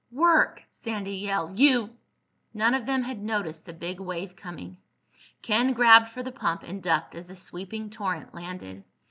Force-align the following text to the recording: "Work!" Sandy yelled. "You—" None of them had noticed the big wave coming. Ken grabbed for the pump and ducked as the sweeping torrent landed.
"Work!" 0.11 0.63
Sandy 0.71 1.17
yelled. 1.17 1.59
"You—" 1.59 1.91
None 2.55 2.73
of 2.73 2.87
them 2.87 3.03
had 3.03 3.21
noticed 3.21 3.67
the 3.67 3.71
big 3.73 3.99
wave 3.99 4.35
coming. 4.35 4.77
Ken 5.43 5.73
grabbed 5.73 6.09
for 6.09 6.23
the 6.23 6.31
pump 6.31 6.63
and 6.63 6.81
ducked 6.81 7.13
as 7.13 7.27
the 7.27 7.35
sweeping 7.35 7.91
torrent 7.91 8.33
landed. 8.33 8.83